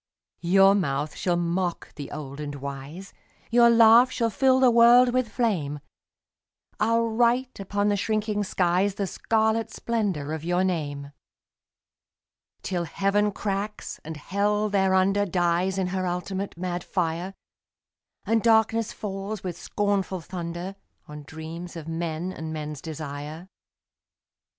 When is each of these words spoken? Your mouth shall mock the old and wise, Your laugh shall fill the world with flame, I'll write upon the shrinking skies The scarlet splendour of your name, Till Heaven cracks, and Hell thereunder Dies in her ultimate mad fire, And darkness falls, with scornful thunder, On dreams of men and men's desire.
Your 0.39 0.73
mouth 0.73 1.15
shall 1.15 1.35
mock 1.35 1.93
the 1.93 2.09
old 2.09 2.39
and 2.39 2.55
wise, 2.55 3.13
Your 3.51 3.69
laugh 3.69 4.09
shall 4.11 4.31
fill 4.31 4.59
the 4.59 4.71
world 4.71 5.13
with 5.13 5.29
flame, 5.31 5.79
I'll 6.79 7.07
write 7.07 7.59
upon 7.59 7.89
the 7.89 7.95
shrinking 7.95 8.43
skies 8.43 8.95
The 8.95 9.05
scarlet 9.05 9.69
splendour 9.69 10.33
of 10.33 10.43
your 10.43 10.63
name, 10.63 11.11
Till 12.63 12.85
Heaven 12.85 13.31
cracks, 13.31 13.99
and 14.03 14.17
Hell 14.17 14.69
thereunder 14.71 15.27
Dies 15.27 15.77
in 15.77 15.89
her 15.93 16.07
ultimate 16.07 16.57
mad 16.57 16.83
fire, 16.83 17.35
And 18.25 18.41
darkness 18.41 18.91
falls, 18.91 19.43
with 19.43 19.55
scornful 19.55 20.19
thunder, 20.19 20.77
On 21.07 21.21
dreams 21.21 21.75
of 21.75 21.87
men 21.87 22.33
and 22.33 22.51
men's 22.51 22.81
desire. 22.81 23.49